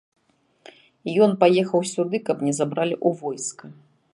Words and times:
Ён 1.25 1.31
паехаў 1.43 1.81
сюды, 1.93 2.15
каб 2.31 2.37
не 2.47 2.53
забралі 2.61 2.95
ў 3.07 3.21
войска. 3.21 3.65